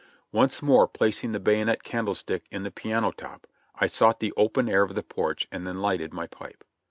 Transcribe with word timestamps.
Once 0.31 0.63
more 0.63 0.87
placing 0.87 1.31
the 1.31 1.39
bayonet 1.39 1.83
candlestick 1.83 2.45
in 2.49 2.63
the 2.63 2.71
piano 2.71 3.11
top, 3.11 3.45
I 3.75 3.85
sought 3.85 4.19
the 4.19 4.33
open 4.35 4.67
air 4.67 4.81
of 4.81 4.95
the 4.95 5.03
porch 5.03 5.47
and 5.51 5.67
then 5.67 5.79
lighted 5.79 6.11
my 6.11 6.25
pipe. 6.25 6.63